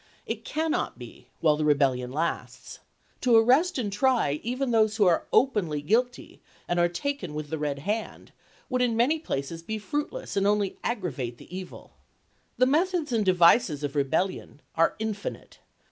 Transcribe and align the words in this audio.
It 0.25 0.43
cannot 0.43 0.97
be 0.97 1.27
while 1.41 1.55
the 1.57 1.63
Rebellion 1.63 2.11
lasts. 2.11 2.79
To 3.21 3.35
arrest 3.37 3.77
and 3.77 3.93
try 3.93 4.39
even 4.41 4.71
those 4.71 4.97
who 4.97 5.05
are 5.05 5.27
openly 5.31 5.79
guilty, 5.83 6.41
and 6.67 6.79
are 6.79 6.89
taken 6.89 7.35
with 7.35 7.51
the 7.51 7.59
red 7.59 7.77
hand, 7.77 8.31
would 8.67 8.81
in 8.81 8.97
many 8.97 9.19
places 9.19 9.61
be 9.61 9.77
fruitless, 9.77 10.35
and 10.35 10.47
only 10.47 10.79
aggravate 10.83 11.37
the 11.37 11.55
evil. 11.55 11.91
The 12.57 12.65
meth 12.65 12.95
ods 12.95 13.11
and 13.13 13.23
devices 13.23 13.83
of 13.83 13.95
rebellion 13.95 14.63
are 14.73 14.95
infinite. 14.97 15.59